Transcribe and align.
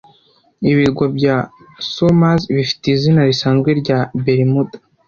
Ibirwa 0.71 1.05
bya 1.17 1.37
Somers 1.91 2.43
bifite 2.55 2.85
izina 2.95 3.21
risanzwe 3.29 3.69
rya 3.81 3.99
Bermuda 4.25 4.77